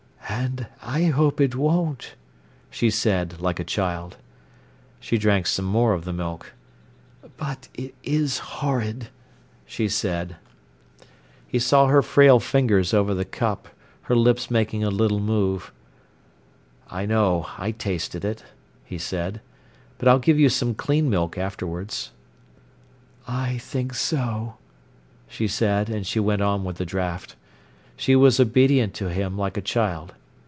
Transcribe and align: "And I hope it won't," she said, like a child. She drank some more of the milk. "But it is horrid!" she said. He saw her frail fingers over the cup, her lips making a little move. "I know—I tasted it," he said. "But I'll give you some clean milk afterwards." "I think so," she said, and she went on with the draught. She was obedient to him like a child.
"And 0.33 0.67
I 0.81 1.03
hope 1.11 1.39
it 1.41 1.55
won't," 1.55 2.15
she 2.69 2.89
said, 2.89 3.41
like 3.41 3.59
a 3.59 3.65
child. 3.65 4.15
She 5.01 5.17
drank 5.17 5.45
some 5.45 5.65
more 5.65 5.91
of 5.93 6.05
the 6.05 6.13
milk. 6.13 6.53
"But 7.35 7.67
it 7.73 7.93
is 8.01 8.39
horrid!" 8.39 9.09
she 9.65 9.87
said. 9.89 10.37
He 11.45 11.59
saw 11.59 11.87
her 11.87 12.01
frail 12.01 12.39
fingers 12.39 12.93
over 12.93 13.13
the 13.13 13.25
cup, 13.25 13.67
her 14.03 14.15
lips 14.15 14.49
making 14.49 14.85
a 14.85 14.89
little 14.89 15.19
move. 15.19 15.71
"I 16.89 17.05
know—I 17.05 17.71
tasted 17.71 18.23
it," 18.25 18.45
he 18.85 18.97
said. 18.97 19.41
"But 19.97 20.07
I'll 20.07 20.17
give 20.19 20.39
you 20.39 20.47
some 20.49 20.73
clean 20.75 21.09
milk 21.09 21.37
afterwards." 21.37 22.11
"I 23.27 23.57
think 23.57 23.93
so," 23.93 24.55
she 25.27 25.47
said, 25.49 25.89
and 25.89 26.07
she 26.07 26.21
went 26.21 26.41
on 26.41 26.63
with 26.63 26.77
the 26.77 26.85
draught. 26.85 27.35
She 27.97 28.15
was 28.15 28.39
obedient 28.39 28.93
to 28.95 29.09
him 29.09 29.37
like 29.37 29.57
a 29.57 29.61
child. 29.61 30.15